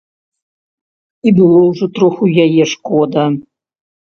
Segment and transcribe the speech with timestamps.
[1.27, 3.23] І было ўжо троху яе шкода.